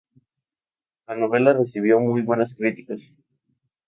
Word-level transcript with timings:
La 1.07 1.15
novela 1.15 1.53
recibió 1.53 1.99
muy 1.99 2.23
buenas 2.23 2.55
críticas. 2.55 3.13